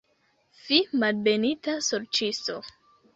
[0.61, 2.57] Fi, malbenita sorĉisto!